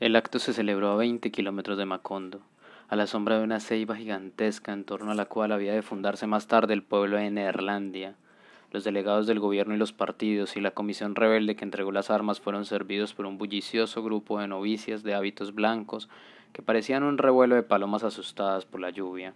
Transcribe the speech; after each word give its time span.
El 0.00 0.14
acto 0.14 0.38
se 0.38 0.52
celebró 0.52 0.92
a 0.92 0.96
veinte 0.96 1.32
kilómetros 1.32 1.76
de 1.76 1.84
Macondo, 1.84 2.40
a 2.88 2.94
la 2.94 3.08
sombra 3.08 3.36
de 3.36 3.42
una 3.42 3.58
ceiba 3.58 3.96
gigantesca 3.96 4.72
en 4.72 4.84
torno 4.84 5.10
a 5.10 5.16
la 5.16 5.24
cual 5.24 5.50
había 5.50 5.72
de 5.72 5.82
fundarse 5.82 6.28
más 6.28 6.46
tarde 6.46 6.72
el 6.72 6.84
pueblo 6.84 7.16
de 7.16 7.28
Neerlandia. 7.32 8.14
Los 8.70 8.84
delegados 8.84 9.26
del 9.26 9.40
gobierno 9.40 9.74
y 9.74 9.76
los 9.76 9.92
partidos 9.92 10.56
y 10.56 10.60
la 10.60 10.70
comisión 10.70 11.16
rebelde 11.16 11.56
que 11.56 11.64
entregó 11.64 11.90
las 11.90 12.10
armas 12.10 12.38
fueron 12.38 12.64
servidos 12.64 13.12
por 13.12 13.26
un 13.26 13.38
bullicioso 13.38 14.00
grupo 14.04 14.38
de 14.38 14.46
novicias 14.46 15.02
de 15.02 15.14
hábitos 15.14 15.52
blancos 15.52 16.08
que 16.52 16.62
parecían 16.62 17.02
un 17.02 17.18
revuelo 17.18 17.56
de 17.56 17.64
palomas 17.64 18.04
asustadas 18.04 18.66
por 18.66 18.78
la 18.78 18.90
lluvia. 18.90 19.34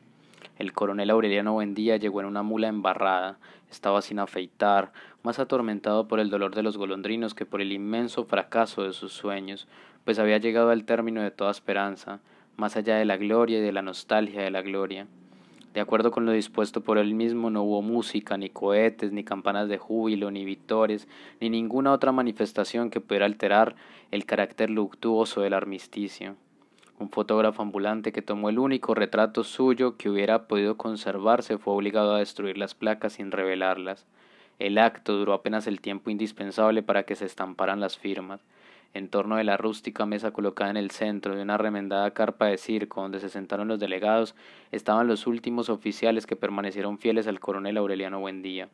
El 0.59 0.73
coronel 0.73 1.11
Aureliano 1.11 1.55
Buendía 1.55 1.97
llegó 1.97 2.21
en 2.21 2.27
una 2.27 2.43
mula 2.43 2.69
embarrada, 2.69 3.39
estaba 3.71 4.03
sin 4.03 4.19
afeitar, 4.19 4.93
más 5.23 5.39
atormentado 5.39 6.07
por 6.09 6.21
el 6.21 6.31
dolor 6.31 6.55
de 6.55 6.63
los 6.63 6.77
golondrinos 6.77 7.35
que 7.35 7.47
por 7.47 7.61
el 7.61 7.73
inmenso 7.73 8.25
fracaso 8.25 8.83
de 8.83 8.93
sus 8.93 9.13
sueños, 9.13 9.67
pues 10.05 10.19
había 10.19 10.39
llegado 10.39 10.71
al 10.71 10.85
término 10.85 11.23
de 11.23 11.31
toda 11.31 11.51
esperanza, 11.51 12.21
más 12.57 12.77
allá 12.77 12.97
de 12.97 13.05
la 13.05 13.17
gloria 13.17 13.59
y 13.59 13.63
de 13.63 13.73
la 13.73 13.83
nostalgia 13.83 14.43
de 14.43 14.51
la 14.51 14.63
gloria. 14.63 15.07
De 15.75 15.81
acuerdo 15.81 16.11
con 16.11 16.27
lo 16.27 16.33
dispuesto 16.33 16.83
por 16.83 16.99
él 16.99 17.15
mismo, 17.15 17.49
no 17.49 17.63
hubo 17.63 17.81
música, 17.81 18.37
ni 18.37 18.51
cohetes, 18.51 19.11
ni 19.11 19.25
campanas 19.25 19.69
de 19.69 19.79
júbilo, 19.79 20.31
ni 20.31 20.45
victores, 20.45 21.09
ni 21.41 21.49
ninguna 21.49 21.93
otra 21.93 22.13
manifestación 22.13 22.91
que 22.91 23.01
pudiera 23.01 23.25
alterar 23.25 23.75
el 24.11 24.27
carácter 24.27 24.69
luctuoso 24.69 25.41
del 25.41 25.55
armisticio. 25.55 26.37
Un 27.03 27.11
fotógrafo 27.11 27.63
ambulante 27.63 28.13
que 28.13 28.23
tomó 28.23 28.49
el 28.49 28.61
único 28.61 28.95
retrato 28.95 29.43
suyo 29.43 29.97
que 29.97 30.09
hubiera 30.09 30.47
podido 30.47 30.77
conservarse 30.77 31.59
fue 31.59 31.75
obligado 31.75 32.15
a 32.15 32.21
destruir 32.21 32.57
las 32.57 32.77
placas 32.77 33.15
sin 33.15 33.33
revelarlas. 33.33 34.07
El 34.61 34.79
acto 34.79 35.17
duró 35.17 35.33
apenas 35.33 35.67
el 35.67 35.81
tiempo 35.81 36.11
indispensable 36.11 36.85
para 36.85 37.03
que 37.03 37.17
se 37.17 37.25
estamparan 37.25 37.81
las 37.81 37.99
firmas 37.99 38.45
en 38.95 39.09
torno 39.09 39.35
de 39.35 39.43
la 39.43 39.57
rústica 39.57 40.07
mesa 40.07 40.31
colocada 40.31 40.71
en 40.71 40.77
el 40.77 40.93
centro 40.93 41.35
de 41.35 41.43
una 41.43 41.59
remendada 41.59 42.13
carpa 42.13 42.47
de 42.47 42.57
circo 42.57 43.03
donde 43.03 43.19
se 43.19 43.31
sentaron 43.31 43.67
los 43.67 43.81
delegados, 43.81 44.37
estaban 44.71 45.09
los 45.09 45.27
últimos 45.27 45.71
oficiales 45.71 46.25
que 46.25 46.37
permanecieron 46.37 46.99
fieles 46.99 47.27
al 47.27 47.41
coronel 47.41 47.79
Aureliano 47.79 48.21
Buendía. 48.21 48.69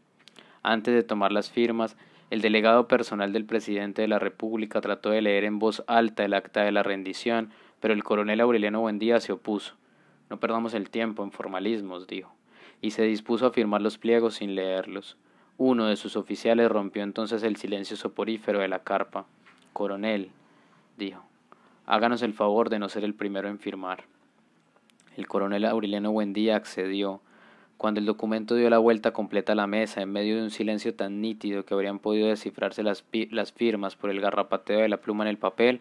Antes 0.62 0.92
de 0.92 1.02
tomar 1.02 1.32
las 1.32 1.50
firmas, 1.50 1.96
el 2.30 2.42
delegado 2.42 2.88
personal 2.88 3.32
del 3.32 3.46
presidente 3.46 4.02
de 4.02 4.08
la 4.08 4.18
República 4.18 4.82
trató 4.82 5.08
de 5.08 5.22
leer 5.22 5.44
en 5.44 5.58
voz 5.58 5.82
alta 5.86 6.26
el 6.26 6.34
acta 6.34 6.62
de 6.62 6.72
la 6.72 6.82
rendición, 6.82 7.50
pero 7.80 7.94
el 7.94 8.04
coronel 8.04 8.40
Aureliano 8.40 8.80
Buendía 8.80 9.20
se 9.20 9.32
opuso. 9.32 9.74
No 10.30 10.38
perdamos 10.40 10.74
el 10.74 10.90
tiempo 10.90 11.22
en 11.22 11.32
formalismos, 11.32 12.06
dijo, 12.06 12.34
y 12.80 12.90
se 12.90 13.02
dispuso 13.02 13.46
a 13.46 13.52
firmar 13.52 13.80
los 13.80 13.98
pliegos 13.98 14.36
sin 14.36 14.54
leerlos. 14.54 15.16
Uno 15.56 15.86
de 15.86 15.96
sus 15.96 16.16
oficiales 16.16 16.70
rompió 16.70 17.02
entonces 17.02 17.42
el 17.42 17.56
silencio 17.56 17.96
soporífero 17.96 18.60
de 18.60 18.68
la 18.68 18.84
carpa. 18.84 19.26
Coronel, 19.72 20.30
dijo, 20.96 21.24
háganos 21.86 22.22
el 22.22 22.34
favor 22.34 22.68
de 22.68 22.78
no 22.78 22.88
ser 22.88 23.04
el 23.04 23.14
primero 23.14 23.48
en 23.48 23.58
firmar. 23.58 24.04
El 25.16 25.26
coronel 25.26 25.64
Aureliano 25.64 26.12
Buendía 26.12 26.54
accedió. 26.54 27.20
Cuando 27.76 27.98
el 28.00 28.06
documento 28.06 28.54
dio 28.54 28.70
la 28.70 28.78
vuelta 28.78 29.12
completa 29.12 29.52
a 29.52 29.56
la 29.56 29.66
mesa, 29.66 30.02
en 30.02 30.12
medio 30.12 30.36
de 30.36 30.42
un 30.42 30.50
silencio 30.50 30.94
tan 30.94 31.20
nítido 31.20 31.64
que 31.64 31.74
habrían 31.74 31.98
podido 31.98 32.28
descifrarse 32.28 32.82
las, 32.82 33.04
las 33.30 33.52
firmas 33.52 33.96
por 33.96 34.10
el 34.10 34.20
garrapateo 34.20 34.80
de 34.80 34.88
la 34.88 35.00
pluma 35.00 35.24
en 35.24 35.28
el 35.28 35.38
papel, 35.38 35.80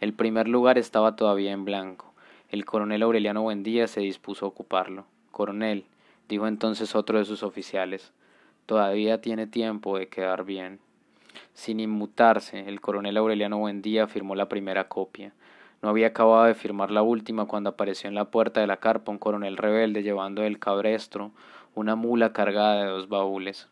el 0.00 0.12
primer 0.12 0.46
lugar 0.46 0.78
estaba 0.78 1.16
todavía 1.16 1.50
en 1.50 1.64
blanco. 1.64 2.12
El 2.50 2.64
coronel 2.64 3.02
Aureliano 3.02 3.42
Buendía 3.42 3.88
se 3.88 4.00
dispuso 4.00 4.44
a 4.44 4.48
ocuparlo. 4.48 5.06
Coronel, 5.32 5.84
dijo 6.28 6.46
entonces 6.46 6.94
otro 6.94 7.18
de 7.18 7.24
sus 7.24 7.42
oficiales, 7.42 8.12
todavía 8.66 9.20
tiene 9.20 9.46
tiempo 9.46 9.98
de 9.98 10.08
quedar 10.08 10.44
bien. 10.44 10.78
Sin 11.52 11.80
inmutarse, 11.80 12.68
el 12.68 12.80
coronel 12.80 13.16
Aureliano 13.16 13.58
Buendía 13.58 14.06
firmó 14.06 14.34
la 14.34 14.48
primera 14.48 14.88
copia. 14.88 15.32
No 15.82 15.88
había 15.88 16.08
acabado 16.08 16.44
de 16.44 16.54
firmar 16.54 16.90
la 16.90 17.02
última 17.02 17.46
cuando 17.46 17.70
apareció 17.70 18.08
en 18.08 18.14
la 18.14 18.26
puerta 18.26 18.60
de 18.60 18.66
la 18.66 18.78
carpa 18.78 19.12
un 19.12 19.18
coronel 19.18 19.56
rebelde 19.56 20.02
llevando 20.02 20.42
del 20.42 20.58
cabrestro 20.58 21.32
una 21.74 21.96
mula 21.96 22.32
cargada 22.32 22.84
de 22.84 22.90
dos 22.90 23.08
baúles. 23.08 23.68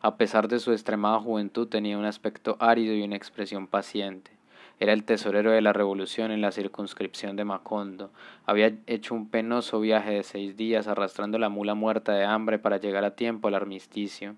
A 0.00 0.16
pesar 0.16 0.48
de 0.48 0.58
su 0.58 0.72
extremada 0.72 1.18
juventud 1.18 1.68
tenía 1.68 1.98
un 1.98 2.04
aspecto 2.04 2.56
árido 2.60 2.94
y 2.94 3.02
una 3.02 3.16
expresión 3.16 3.66
paciente. 3.66 4.33
Era 4.80 4.92
el 4.92 5.04
tesorero 5.04 5.52
de 5.52 5.60
la 5.60 5.72
revolución 5.72 6.30
en 6.30 6.40
la 6.40 6.50
circunscripción 6.50 7.36
de 7.36 7.44
Macondo. 7.44 8.10
Había 8.44 8.72
hecho 8.86 9.14
un 9.14 9.28
penoso 9.28 9.80
viaje 9.80 10.10
de 10.10 10.22
seis 10.24 10.56
días 10.56 10.88
arrastrando 10.88 11.38
la 11.38 11.48
mula 11.48 11.74
muerta 11.74 12.12
de 12.12 12.24
hambre 12.24 12.58
para 12.58 12.78
llegar 12.78 13.04
a 13.04 13.14
tiempo 13.14 13.48
al 13.48 13.54
armisticio. 13.54 14.34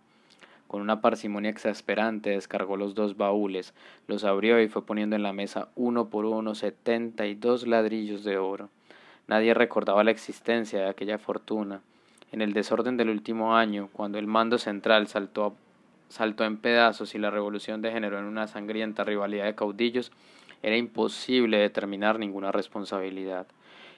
Con 0.69 0.83
una 0.83 1.01
parsimonia 1.01 1.51
exasperante 1.51 2.31
descargó 2.31 2.77
los 2.77 2.95
dos 2.95 3.17
baúles, 3.17 3.73
los 4.09 4.25
abrió 4.25 4.61
y 4.61 4.69
fue 4.69 4.85
poniendo 4.85 5.17
en 5.17 5.23
la 5.23 5.33
mesa 5.33 5.69
uno 5.75 6.11
por 6.11 6.25
uno 6.25 6.55
setenta 6.55 7.27
y 7.27 7.35
dos 7.35 7.67
ladrillos 7.67 8.25
de 8.25 8.37
oro. 8.37 8.69
Nadie 9.29 9.55
recordaba 9.55 10.05
la 10.05 10.11
existencia 10.11 10.81
de 10.81 10.89
aquella 10.89 11.19
fortuna. 11.19 11.81
En 12.33 12.43
el 12.43 12.53
desorden 12.53 12.97
del 12.97 13.11
último 13.11 13.57
año, 13.57 13.89
cuando 13.93 14.19
el 14.19 14.27
mando 14.27 14.59
central 14.59 15.07
saltó, 15.07 15.55
saltó 16.09 16.45
en 16.45 16.57
pedazos 16.57 17.15
y 17.15 17.19
la 17.19 17.31
revolución 17.31 17.83
degeneró 17.83 18.19
en 18.19 18.25
una 18.25 18.47
sangrienta 18.47 19.05
rivalidad 19.05 19.45
de 19.45 19.55
caudillos, 19.55 20.13
era 20.63 20.77
imposible 20.77 21.59
determinar 21.59 22.19
ninguna 22.19 22.53
responsabilidad. 22.53 23.47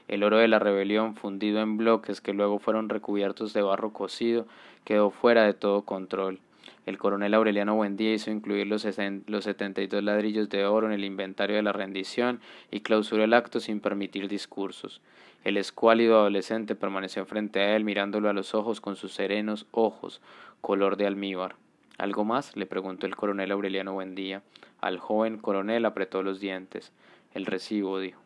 El 0.08 0.24
oro 0.24 0.38
de 0.38 0.48
la 0.48 0.58
rebelión, 0.58 1.14
fundido 1.14 1.60
en 1.60 1.76
bloques 1.76 2.20
que 2.20 2.32
luego 2.32 2.58
fueron 2.58 2.88
recubiertos 2.88 3.52
de 3.52 3.62
barro 3.62 3.92
cocido, 3.92 4.46
quedó 4.84 5.10
fuera 5.10 5.44
de 5.44 5.52
todo 5.52 5.82
control. 5.82 6.40
El 6.86 6.96
coronel 6.96 7.34
Aureliano 7.34 7.74
Buendía 7.74 8.14
hizo 8.14 8.30
incluir 8.30 8.66
los, 8.66 8.86
los 9.26 9.44
72 9.44 10.02
ladrillos 10.02 10.48
de 10.48 10.64
oro 10.64 10.86
en 10.86 10.94
el 10.94 11.04
inventario 11.04 11.56
de 11.56 11.62
la 11.62 11.72
rendición 11.72 12.40
y 12.70 12.80
clausuró 12.80 13.24
el 13.24 13.34
acto 13.34 13.60
sin 13.60 13.80
permitir 13.80 14.28
discursos. 14.28 15.02
El 15.44 15.58
escuálido 15.58 16.18
adolescente 16.18 16.74
permaneció 16.74 17.26
frente 17.26 17.60
a 17.60 17.76
él 17.76 17.84
mirándolo 17.84 18.30
a 18.30 18.32
los 18.32 18.54
ojos 18.54 18.80
con 18.80 18.96
sus 18.96 19.12
serenos 19.12 19.66
ojos, 19.70 20.22
color 20.62 20.96
de 20.96 21.06
almíbar. 21.06 21.56
¿Algo 21.98 22.24
más? 22.24 22.56
le 22.56 22.64
preguntó 22.64 23.06
el 23.06 23.16
coronel 23.16 23.50
Aureliano 23.50 23.92
Buendía. 23.92 24.42
Al 24.80 24.98
joven 24.98 25.36
coronel 25.36 25.84
apretó 25.84 26.22
los 26.22 26.38
dientes. 26.38 26.92
El 27.34 27.44
recibo, 27.44 27.98
dijo. 27.98 28.20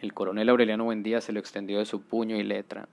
El 0.00 0.14
coronel 0.14 0.48
Aureliano 0.48 0.84
Buendía 0.84 1.20
se 1.20 1.32
lo 1.32 1.40
extendió 1.40 1.80
de 1.80 1.86
su 1.86 2.00
puño 2.00 2.36
y 2.36 2.44
letra. 2.44 2.88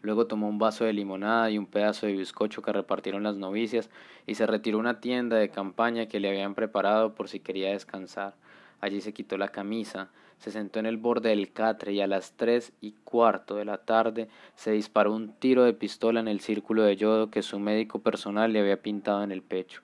Luego 0.00 0.26
tomó 0.26 0.48
un 0.48 0.58
vaso 0.58 0.84
de 0.84 0.94
limonada 0.94 1.50
y 1.50 1.58
un 1.58 1.66
pedazo 1.66 2.06
de 2.06 2.14
bizcocho 2.14 2.62
que 2.62 2.72
repartieron 2.72 3.22
las 3.22 3.36
novicias 3.36 3.90
y 4.26 4.34
se 4.34 4.46
retiró 4.46 4.78
a 4.78 4.80
una 4.80 5.00
tienda 5.00 5.36
de 5.36 5.50
campaña 5.50 6.06
que 6.06 6.18
le 6.18 6.28
habían 6.28 6.54
preparado 6.54 7.14
por 7.14 7.28
si 7.28 7.40
quería 7.40 7.70
descansar. 7.70 8.34
Allí 8.80 9.00
se 9.00 9.12
quitó 9.12 9.36
la 9.36 9.48
camisa, 9.48 10.08
se 10.42 10.50
sentó 10.50 10.80
en 10.80 10.86
el 10.86 10.96
borde 10.96 11.28
del 11.28 11.52
catre 11.52 11.92
y 11.92 12.00
a 12.00 12.08
las 12.08 12.32
tres 12.32 12.72
y 12.80 12.94
cuarto 13.04 13.54
de 13.54 13.64
la 13.64 13.78
tarde 13.78 14.26
se 14.56 14.72
disparó 14.72 15.14
un 15.14 15.34
tiro 15.34 15.62
de 15.62 15.72
pistola 15.72 16.18
en 16.18 16.26
el 16.26 16.40
círculo 16.40 16.82
de 16.82 16.96
yodo 16.96 17.30
que 17.30 17.42
su 17.42 17.60
médico 17.60 18.00
personal 18.00 18.52
le 18.52 18.58
había 18.58 18.82
pintado 18.82 19.22
en 19.22 19.30
el 19.30 19.42
pecho. 19.42 19.82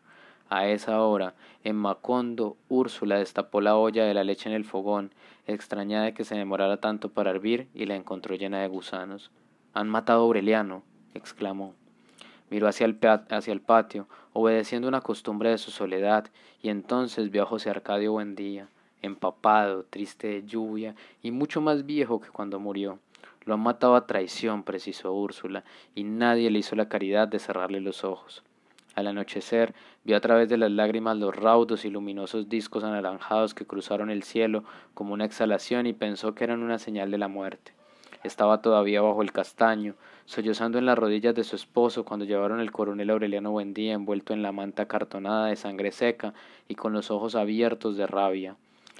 A 0.49 0.67
esa 0.67 1.01
hora, 1.01 1.35
en 1.63 1.77
Macondo, 1.77 2.57
Úrsula 2.69 3.19
destapó 3.19 3.61
la 3.61 3.77
olla 3.77 4.05
de 4.05 4.15
la 4.15 4.25
leche 4.25 4.49
en 4.49 4.55
el 4.57 4.65
fogón, 4.65 5.13
extrañada 5.47 6.07
de 6.07 6.15
que 6.15 6.25
se 6.25 6.35
demorara 6.35 6.79
tanto 6.79 7.11
para 7.11 7.31
hervir, 7.31 7.69
y 7.73 7.87
la 7.87 7.95
encontró 7.95 8.35
llena 8.35 8.61
de 8.61 8.67
gusanos. 8.67 9.31
Han 9.75 9.89
matado 9.89 10.23
a 10.23 10.25
Aureliano, 10.25 10.83
exclamó. 11.15 11.75
Miró 12.51 12.67
hacia 12.67 12.87
el, 12.87 12.99
hacia 13.31 13.53
el 13.53 13.61
patio, 13.61 14.09
obedeciendo 14.33 14.89
una 14.89 15.03
costumbre 15.03 15.51
de 15.51 15.59
su 15.59 15.71
soledad, 15.71 16.29
y 16.61 16.71
entonces 16.71 17.31
vio 17.31 17.45
a 17.45 17.47
José 17.47 17.71
Arcadio 17.71 18.11
Buendía, 18.11 18.69
empapado, 19.03 19.85
triste 19.85 20.29
de 20.29 20.45
lluvia, 20.45 20.95
y 21.23 21.31
mucho 21.31 21.61
más 21.61 21.87
viejo 21.87 22.21
que 22.21 22.31
cuando 22.31 22.61
murió. 22.61 22.99
Lo 23.45 23.55
han 23.55 23.61
matado 23.61 23.97
a 23.97 24.07
traición, 24.07 24.63
precisó 24.63 25.13
Úrsula, 25.13 25.65
y 25.95 26.05
nadie 26.05 26.51
le 26.51 26.59
hizo 26.59 26.77
la 26.77 26.89
caridad 26.89 27.29
de 27.29 27.39
cerrarle 27.39 27.81
los 27.81 28.05
ojos. 28.05 28.43
Al 28.95 29.07
anochecer, 29.07 29.75
vio 30.03 30.17
a 30.17 30.21
través 30.21 30.49
de 30.49 30.57
las 30.57 30.73
lágrimas 30.73 31.17
los 31.17 31.35
raudos 31.35 31.85
y 31.85 31.91
luminosos 31.91 32.49
discos 32.49 32.83
anaranjados 32.83 33.55
que 33.55 33.65
cruzaron 33.65 34.11
el 34.11 34.25
cielo 34.25 34.65
como 34.93 35.15
una 35.15 35.25
exhalación 35.25 35.87
y 35.87 35.93
pensó 35.93 36.35
que 36.35 36.43
eran 36.43 36.65
una 36.65 36.79
señal 36.79 37.11
de 37.11 37.19
la 37.19 37.29
muerte. 37.29 37.73
Estaba 38.25 38.61
todavía 38.61 39.01
bajo 39.01 39.23
el 39.23 39.31
castaño, 39.31 39.95
sollozando 40.25 40.79
en 40.79 40.87
las 40.87 40.99
rodillas 40.99 41.35
de 41.37 41.45
su 41.45 41.55
esposo 41.55 42.05
cuando 42.05 42.27
llevaron 42.27 42.59
el 42.59 42.73
coronel 42.73 43.11
Aureliano 43.11 43.53
Buendía 43.53 43.93
envuelto 43.93 44.33
en 44.33 44.43
la 44.43 44.51
manta 44.51 44.89
cartonada 44.89 45.47
de 45.47 45.57
sangre 45.57 45.93
seca 45.93 46.35
y 46.67 46.75
con 46.75 46.93
los 46.93 47.13
ojos 47.13 47.37
abiertos 47.37 47.97
de 47.97 48.09
rabia. 48.09 48.57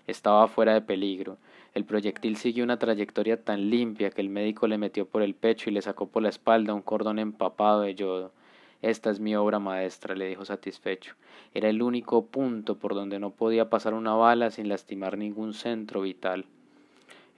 Estaba 0.09 0.49
fuera 0.49 0.73
de 0.73 0.81
peligro. 0.81 1.37
El 1.75 1.85
proyectil 1.85 2.39
siguió 2.39 2.65
una 2.65 2.79
trayectoria 2.79 3.45
tan 3.45 3.69
limpia 3.69 4.11
que 4.11 4.23
el 4.23 4.31
médico 4.31 4.67
le 4.67 4.79
metió 4.79 5.07
por 5.07 5.21
el 5.21 5.35
pecho 5.35 5.69
y 5.69 5.73
le 5.75 5.83
sacó 5.83 6.09
por 6.09 6.23
la 6.23 6.31
espalda 6.31 6.73
un 6.73 6.81
cordón 6.81 7.19
empapado 7.19 7.83
de 7.83 7.95
yodo. 7.95 8.33
Esta 8.81 9.11
es 9.11 9.21
mi 9.21 9.37
obra 9.37 9.59
maestra, 9.59 10.15
le 10.15 10.27
dijo 10.27 10.47
satisfecho. 10.47 11.15
Era 11.53 11.69
el 11.69 11.83
único 11.83 12.25
punto 12.25 12.79
por 12.79 12.95
donde 12.95 13.19
no 13.19 13.31
podía 13.31 13.69
pasar 13.69 13.93
una 13.93 14.15
bala 14.15 14.51
sin 14.51 14.71
lastimar 14.71 15.19
ningún 15.19 15.53
centro 15.53 16.01
vital. 16.01 16.47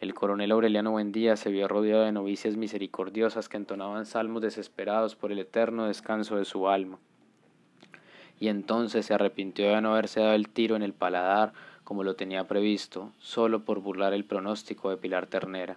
El 0.01 0.15
coronel 0.15 0.53
Aureliano 0.53 0.93
Buendía 0.93 1.37
se 1.37 1.51
vio 1.51 1.67
rodeado 1.67 2.05
de 2.05 2.13
novicias 2.13 2.57
misericordiosas 2.57 3.49
que 3.49 3.57
entonaban 3.57 4.07
salmos 4.07 4.43
desesperados 4.43 5.17
por 5.17 5.33
el 5.33 5.41
eterno 5.41 5.87
descanso 5.87 6.37
de 6.37 6.45
su 6.45 6.69
alma. 6.69 7.01
Y 8.39 8.47
entonces 8.47 9.07
se 9.07 9.13
arrepintió 9.13 9.69
de 9.69 9.81
no 9.81 9.93
haberse 9.93 10.21
dado 10.21 10.35
el 10.35 10.49
tiro 10.49 10.77
en 10.77 10.83
el 10.83 10.95
paladar 10.95 11.53
como 11.91 12.05
lo 12.05 12.15
tenía 12.15 12.47
previsto, 12.47 13.11
solo 13.19 13.65
por 13.65 13.81
burlar 13.81 14.15
el 14.15 14.25
pronóstico 14.25 14.91
de 14.91 14.97
Pilar 14.97 15.27
Ternera. 15.27 15.77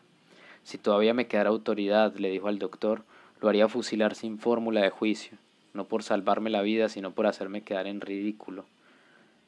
Si 0.62 0.78
todavía 0.78 1.16
me 1.16 1.26
quedara 1.26 1.50
autoridad, 1.50 2.14
le 2.18 2.30
dijo 2.30 2.50
al 2.50 2.60
doctor, 2.60 3.02
lo 3.42 3.50
haría 3.50 3.68
fusilar 3.68 4.14
sin 4.14 4.38
fórmula 4.38 4.82
de 4.82 4.92
juicio, 4.92 5.40
no 5.74 5.86
por 5.86 6.04
salvarme 6.04 6.52
la 6.52 6.62
vida, 6.62 6.88
sino 6.88 7.14
por 7.14 7.26
hacerme 7.26 7.64
quedar 7.64 7.88
en 7.88 8.00
ridículo. 8.00 8.66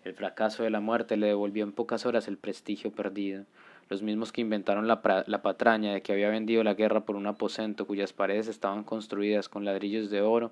El 0.03 0.15
fracaso 0.15 0.63
de 0.63 0.71
la 0.71 0.79
muerte 0.79 1.17
le 1.17 1.27
devolvió 1.27 1.63
en 1.63 1.71
pocas 1.71 2.07
horas 2.07 2.27
el 2.27 2.37
prestigio 2.37 2.89
perdido. 2.89 3.43
Los 3.87 4.01
mismos 4.01 4.31
que 4.31 4.41
inventaron 4.41 4.87
la, 4.87 5.23
la, 5.27 5.41
patraña 5.43 5.93
de 5.93 6.01
que 6.01 6.13
había 6.13 6.29
vendido 6.29 6.63
la 6.63 6.73
guerra 6.73 7.01
por 7.01 7.15
un 7.15 7.27
aposento 7.27 7.85
cuyas 7.85 8.11
paredes 8.11 8.47
estaban 8.47 8.83
construidas 8.83 9.49
con 9.49 9.65
ladrillos 9.65 10.09
de 10.09 10.21
oro, 10.21 10.49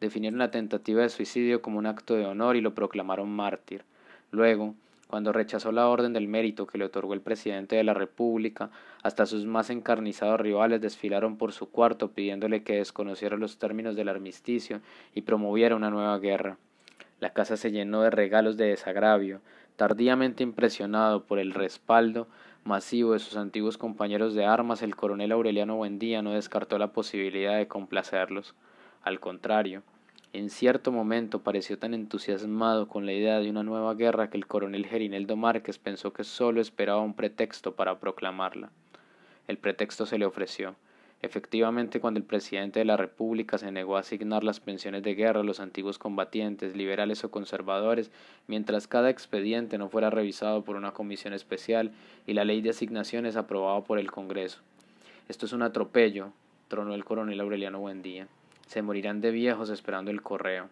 definieron 0.00 0.40
la 0.40 0.50
tentativa 0.50 1.02
de 1.02 1.08
suicidio 1.08 1.62
como 1.62 1.78
un 1.78 1.86
acto 1.86 2.16
de 2.16 2.26
honor 2.26 2.56
y 2.56 2.60
lo 2.60 2.74
proclamaron 2.74 3.30
mártir. 3.30 3.84
Luego, 4.32 4.74
cuando 5.12 5.30
rechazó 5.30 5.72
la 5.72 5.88
orden 5.88 6.14
del 6.14 6.26
mérito 6.26 6.66
que 6.66 6.78
le 6.78 6.86
otorgó 6.86 7.12
el 7.12 7.20
presidente 7.20 7.76
de 7.76 7.84
la 7.84 7.92
República, 7.92 8.70
hasta 9.02 9.26
sus 9.26 9.44
más 9.44 9.68
encarnizados 9.68 10.40
rivales 10.40 10.80
desfilaron 10.80 11.36
por 11.36 11.52
su 11.52 11.68
cuarto 11.68 12.12
pidiéndole 12.12 12.62
que 12.62 12.76
desconociera 12.76 13.36
los 13.36 13.58
términos 13.58 13.94
del 13.94 14.08
armisticio 14.08 14.80
y 15.14 15.20
promoviera 15.20 15.76
una 15.76 15.90
nueva 15.90 16.18
guerra. 16.18 16.56
La 17.20 17.34
casa 17.34 17.58
se 17.58 17.70
llenó 17.70 18.00
de 18.00 18.08
regalos 18.08 18.56
de 18.56 18.68
desagravio, 18.68 19.42
tardíamente 19.76 20.44
impresionado 20.44 21.24
por 21.24 21.38
el 21.38 21.52
respaldo 21.52 22.26
masivo 22.64 23.12
de 23.12 23.18
sus 23.18 23.36
antiguos 23.36 23.76
compañeros 23.76 24.32
de 24.32 24.46
armas, 24.46 24.80
el 24.80 24.96
coronel 24.96 25.32
Aureliano 25.32 25.76
Buendía 25.76 26.22
no 26.22 26.32
descartó 26.32 26.78
la 26.78 26.94
posibilidad 26.94 27.58
de 27.58 27.68
complacerlos. 27.68 28.54
Al 29.02 29.20
contrario, 29.20 29.82
en 30.34 30.48
cierto 30.48 30.92
momento 30.92 31.42
pareció 31.42 31.78
tan 31.78 31.92
entusiasmado 31.92 32.88
con 32.88 33.04
la 33.04 33.12
idea 33.12 33.38
de 33.38 33.50
una 33.50 33.62
nueva 33.62 33.94
guerra 33.94 34.30
que 34.30 34.38
el 34.38 34.46
coronel 34.46 34.86
Gerineldo 34.86 35.36
Márquez 35.36 35.78
pensó 35.78 36.14
que 36.14 36.24
sólo 36.24 36.62
esperaba 36.62 37.02
un 37.02 37.12
pretexto 37.12 37.74
para 37.74 38.00
proclamarla. 38.00 38.70
El 39.46 39.58
pretexto 39.58 40.06
se 40.06 40.16
le 40.16 40.24
ofreció. 40.24 40.74
Efectivamente, 41.20 42.00
cuando 42.00 42.18
el 42.18 42.24
presidente 42.24 42.78
de 42.78 42.86
la 42.86 42.96
República 42.96 43.58
se 43.58 43.70
negó 43.70 43.96
a 43.96 44.00
asignar 44.00 44.42
las 44.42 44.58
pensiones 44.58 45.02
de 45.02 45.14
guerra 45.14 45.40
a 45.40 45.44
los 45.44 45.60
antiguos 45.60 45.98
combatientes, 45.98 46.74
liberales 46.74 47.22
o 47.24 47.30
conservadores, 47.30 48.10
mientras 48.46 48.88
cada 48.88 49.10
expediente 49.10 49.76
no 49.76 49.90
fuera 49.90 50.08
revisado 50.08 50.64
por 50.64 50.76
una 50.76 50.92
comisión 50.92 51.34
especial 51.34 51.92
y 52.26 52.32
la 52.32 52.44
ley 52.44 52.62
de 52.62 52.70
asignaciones 52.70 53.36
aprobada 53.36 53.82
por 53.82 53.98
el 53.98 54.10
Congreso. 54.10 54.60
Esto 55.28 55.44
es 55.44 55.52
un 55.52 55.62
atropello, 55.62 56.32
tronó 56.68 56.94
el 56.94 57.04
coronel 57.04 57.40
Aureliano 57.40 57.80
Buendía. 57.80 58.26
Se 58.72 58.80
morirán 58.80 59.20
de 59.20 59.32
viejos 59.32 59.68
esperando 59.68 60.10
el 60.10 60.22
correo. 60.22 60.70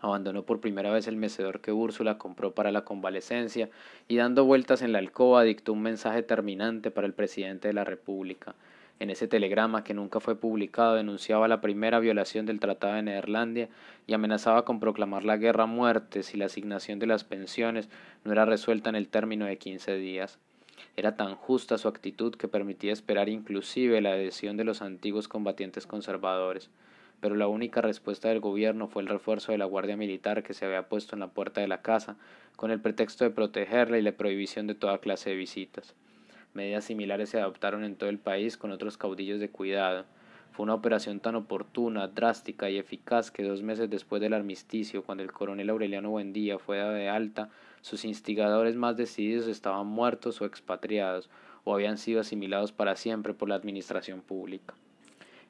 Abandonó 0.00 0.42
por 0.42 0.58
primera 0.58 0.90
vez 0.90 1.06
el 1.06 1.16
mecedor 1.16 1.60
que 1.60 1.70
Úrsula 1.70 2.18
compró 2.18 2.52
para 2.52 2.72
la 2.72 2.84
convalecencia 2.84 3.70
y 4.08 4.16
dando 4.16 4.44
vueltas 4.44 4.82
en 4.82 4.90
la 4.90 4.98
alcoba 4.98 5.44
dictó 5.44 5.72
un 5.72 5.82
mensaje 5.82 6.24
terminante 6.24 6.90
para 6.90 7.06
el 7.06 7.12
presidente 7.12 7.68
de 7.68 7.74
la 7.74 7.84
República. 7.84 8.56
En 8.98 9.10
ese 9.10 9.28
telegrama, 9.28 9.84
que 9.84 9.94
nunca 9.94 10.18
fue 10.18 10.34
publicado, 10.34 10.96
denunciaba 10.96 11.46
la 11.46 11.60
primera 11.60 12.00
violación 12.00 12.44
del 12.44 12.58
Tratado 12.58 12.94
de 12.94 13.02
Neerlandia 13.02 13.68
y 14.08 14.14
amenazaba 14.14 14.64
con 14.64 14.80
proclamar 14.80 15.24
la 15.24 15.36
guerra 15.36 15.62
a 15.62 15.66
muerte 15.66 16.24
si 16.24 16.36
la 16.36 16.46
asignación 16.46 16.98
de 16.98 17.06
las 17.06 17.22
pensiones 17.22 17.88
no 18.24 18.32
era 18.32 18.46
resuelta 18.46 18.90
en 18.90 18.96
el 18.96 19.06
término 19.06 19.46
de 19.46 19.58
quince 19.58 19.94
días. 19.94 20.40
Era 20.96 21.16
tan 21.16 21.34
justa 21.34 21.78
su 21.78 21.88
actitud 21.88 22.34
que 22.34 22.48
permitía 22.48 22.92
esperar 22.92 23.28
inclusive 23.28 24.00
la 24.00 24.12
adhesión 24.12 24.56
de 24.56 24.64
los 24.64 24.82
antiguos 24.82 25.28
combatientes 25.28 25.86
conservadores, 25.86 26.70
pero 27.20 27.34
la 27.36 27.48
única 27.48 27.80
respuesta 27.80 28.28
del 28.28 28.40
gobierno 28.40 28.86
fue 28.86 29.02
el 29.02 29.08
refuerzo 29.08 29.52
de 29.52 29.58
la 29.58 29.64
Guardia 29.64 29.96
Militar 29.96 30.42
que 30.42 30.54
se 30.54 30.66
había 30.66 30.88
puesto 30.88 31.16
en 31.16 31.20
la 31.20 31.28
puerta 31.28 31.60
de 31.60 31.68
la 31.68 31.82
casa, 31.82 32.16
con 32.56 32.70
el 32.70 32.80
pretexto 32.80 33.24
de 33.24 33.30
protegerla 33.30 33.98
y 33.98 34.02
la 34.02 34.12
prohibición 34.12 34.66
de 34.66 34.74
toda 34.74 34.98
clase 34.98 35.30
de 35.30 35.36
visitas. 35.36 35.94
Medidas 36.54 36.84
similares 36.84 37.30
se 37.30 37.40
adoptaron 37.40 37.82
en 37.82 37.96
todo 37.96 38.10
el 38.10 38.18
país 38.18 38.56
con 38.56 38.70
otros 38.70 38.96
caudillos 38.96 39.40
de 39.40 39.50
cuidado. 39.50 40.04
Fue 40.54 40.62
una 40.62 40.74
operación 40.74 41.18
tan 41.18 41.34
oportuna, 41.34 42.06
drástica 42.06 42.70
y 42.70 42.78
eficaz 42.78 43.32
que 43.32 43.42
dos 43.42 43.62
meses 43.62 43.90
después 43.90 44.22
del 44.22 44.34
armisticio, 44.34 45.02
cuando 45.02 45.24
el 45.24 45.32
coronel 45.32 45.68
Aureliano 45.68 46.10
Buendía 46.10 46.60
fue 46.60 46.78
dado 46.78 46.92
de 46.92 47.08
alta, 47.08 47.48
sus 47.80 48.04
instigadores 48.04 48.76
más 48.76 48.96
decididos 48.96 49.48
estaban 49.48 49.88
muertos 49.88 50.40
o 50.40 50.44
expatriados, 50.44 51.28
o 51.64 51.74
habían 51.74 51.98
sido 51.98 52.20
asimilados 52.20 52.70
para 52.70 52.94
siempre 52.94 53.34
por 53.34 53.48
la 53.48 53.56
administración 53.56 54.20
pública. 54.20 54.74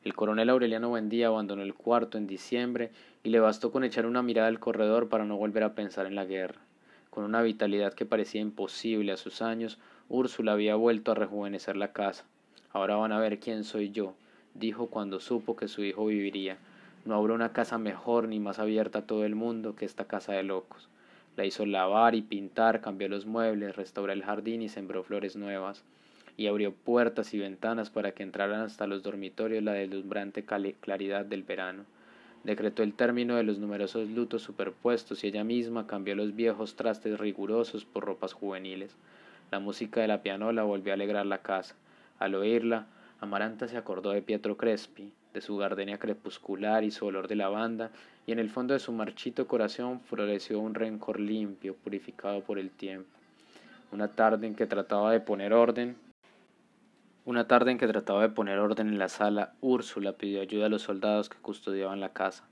El 0.05 0.15
coronel 0.15 0.49
Aureliano 0.49 0.89
Buendía 0.89 1.27
abandonó 1.27 1.61
el 1.61 1.75
cuarto 1.75 2.17
en 2.17 2.27
diciembre 2.27 2.91
y 3.23 3.29
le 3.29 3.41
bastó 3.41 3.71
con 3.73 3.85
echar 3.85 4.07
una 4.07 4.23
mirada 4.23 4.49
al 4.49 4.59
corredor 4.59 5.11
para 5.11 5.27
no 5.27 5.37
volver 5.37 5.65
a 5.65 5.75
pensar 5.75 6.07
en 6.07 6.15
la 6.15 6.25
guerra. 6.25 6.63
Con 7.11 7.25
una 7.25 7.43
vitalidad 7.43 7.93
que 7.93 8.07
parecía 8.07 8.41
imposible 8.41 9.13
a 9.13 9.19
sus 9.19 9.43
años, 9.43 9.79
Úrsula 10.09 10.53
había 10.53 10.77
vuelto 10.77 11.13
a 11.13 11.15
rejuvenecer 11.15 11.77
la 11.77 11.93
casa. 11.93 12.25
Ahora 12.73 12.97
van 12.97 13.13
a 13.13 13.21
ver 13.21 13.39
quién 13.39 13.65
soy 13.65 13.91
yo, 13.91 14.15
dijo 14.55 14.87
cuando 14.87 15.21
supo 15.21 15.57
que 15.57 15.69
su 15.69 15.85
hijo 15.85 16.07
viviría. 16.07 16.57
No 17.05 17.15
habrá 17.15 17.35
una 17.35 17.53
casa 17.53 17.77
mejor 17.77 18.29
ni 18.29 18.41
más 18.41 18.59
abierta 18.59 19.01
a 19.01 19.07
todo 19.07 19.25
el 19.25 19.35
mundo 19.35 19.77
que 19.77 19.85
esta 19.85 20.07
casa 20.07 20.33
de 20.33 20.43
locos. 20.43 20.89
La 21.37 21.45
hizo 21.45 21.67
lavar 21.67 22.15
y 22.15 22.23
pintar, 22.23 22.81
cambió 22.81 23.09
los 23.09 23.27
muebles, 23.27 23.77
restauró 23.77 24.13
el 24.13 24.23
jardín 24.23 24.63
y 24.63 24.69
sembró 24.69 25.03
flores 25.03 25.37
nuevas. 25.37 25.83
Y 26.37 26.47
abrió 26.47 26.73
puertas 26.73 27.35
y 27.35 27.39
ventanas 27.39 27.91
para 27.91 28.13
que 28.13 28.23
entraran 28.23 28.61
hasta 28.61 28.87
los 28.87 29.03
dormitorios 29.03 29.63
la 29.63 29.73
deslumbrante 29.73 30.45
claridad 30.45 31.25
del 31.25 31.43
verano. 31.43 31.85
Decretó 32.45 32.83
el 32.83 32.93
término 32.93 33.37
de 33.37 33.43
los 33.43 33.59
numerosos 33.59 34.09
lutos 34.11 34.43
superpuestos 34.43 35.25
y 35.25 35.29
ella 35.29 35.45
misma 35.45 35.87
cambió 35.87 36.15
los 36.15 36.35
viejos 36.37 36.77
trastes 36.77 37.19
rigurosos 37.19 37.85
por 37.85 38.05
ropas 38.05 38.33
juveniles. 38.33 38.97
La 39.51 39.61
música 39.61 40.01
de 40.01 40.09
la 40.09 40.23
pianola 40.23 40.63
volvió 40.63 40.93
a 40.93 40.95
alegrar 40.95 41.27
la 41.27 41.39
casa. 41.39 41.75
Al 42.19 42.35
oírla, 42.35 42.87
Amaranta 43.21 43.69
se 43.69 43.77
acordó 43.77 44.11
de 44.11 44.23
Pietro 44.23 44.57
Crespi, 44.57 45.13
de 45.33 45.41
su 45.41 45.57
gardenia 45.57 45.99
crepuscular 45.99 46.85
y 46.85 46.91
su 46.91 47.07
olor 47.07 47.29
de 47.29 47.37
lavanda, 47.37 47.91
y 48.27 48.33
en 48.33 48.39
el 48.39 48.51
fondo 48.51 48.75
de 48.75 48.81
su 48.81 48.93
marchito 48.93 49.47
corazón 49.47 50.01
floreció 50.01 50.61
un 50.61 50.75
rencor 50.75 51.19
limpio, 51.21 51.75
purificado 51.75 52.43
por 52.43 52.59
el 52.59 52.71
tiempo. 52.71 53.09
Una 53.93 54.09
tarde 54.09 54.47
en 54.47 54.55
que 54.55 54.67
trataba 54.67 55.11
de 55.13 55.21
poner 55.21 55.53
orden, 55.53 55.97
una 57.25 57.49
tarde 57.49 57.71
en 57.71 57.79
que 57.79 57.89
trataba 57.89 58.21
de 58.21 58.29
poner 58.29 58.59
orden 58.59 58.89
en 58.89 58.99
la 58.99 59.09
sala, 59.09 59.55
Úrsula 59.63 60.13
pidió 60.13 60.43
ayuda 60.43 60.67
a 60.67 60.69
los 60.69 60.83
soldados 60.83 61.31
que 61.31 61.39
custodiaban 61.39 62.01
la 62.01 62.13
casa. 62.13 62.45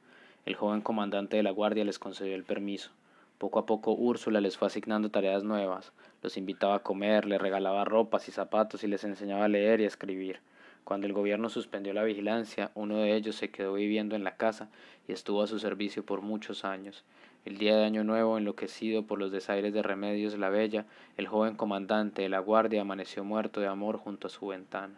El 0.46 0.54
joven 0.54 0.80
comandante 0.80 1.36
de 1.36 1.42
la 1.42 1.50
guardia 1.50 1.84
les 1.84 1.98
concedió 1.98 2.34
el 2.34 2.44
permiso. 2.44 2.90
Poco 3.36 3.58
a 3.58 3.66
poco 3.66 3.92
Úrsula 3.92 4.40
les 4.40 4.56
fue 4.56 4.68
asignando 4.68 5.10
tareas 5.10 5.44
nuevas, 5.44 5.92
los 6.22 6.36
invitaba 6.36 6.76
a 6.76 6.82
comer, 6.82 7.26
les 7.26 7.40
regalaba 7.40 7.84
ropas 7.84 8.28
y 8.28 8.32
zapatos 8.32 8.82
y 8.82 8.86
les 8.86 9.04
enseñaba 9.04 9.44
a 9.44 9.48
leer 9.48 9.80
y 9.80 9.84
escribir. 9.84 10.40
Cuando 10.84 11.06
el 11.06 11.12
gobierno 11.12 11.48
suspendió 11.48 11.92
la 11.92 12.02
vigilancia, 12.02 12.70
uno 12.74 12.96
de 12.96 13.14
ellos 13.14 13.36
se 13.36 13.50
quedó 13.50 13.74
viviendo 13.74 14.16
en 14.16 14.24
la 14.24 14.36
casa 14.36 14.68
y 15.06 15.12
estuvo 15.12 15.42
a 15.42 15.46
su 15.46 15.58
servicio 15.58 16.04
por 16.04 16.22
muchos 16.22 16.64
años. 16.64 17.04
El 17.44 17.58
día 17.58 17.76
de 17.76 17.84
Año 17.84 18.04
Nuevo, 18.04 18.38
enloquecido 18.38 19.04
por 19.04 19.18
los 19.18 19.32
desaires 19.32 19.72
de 19.72 19.82
Remedios 19.82 20.38
la 20.38 20.48
Bella, 20.48 20.86
el 21.16 21.28
joven 21.28 21.56
comandante 21.56 22.22
de 22.22 22.28
la 22.28 22.40
guardia 22.40 22.82
amaneció 22.82 23.24
muerto 23.24 23.60
de 23.60 23.68
amor 23.68 23.96
junto 23.96 24.26
a 24.26 24.30
su 24.30 24.46
ventana. 24.46 24.94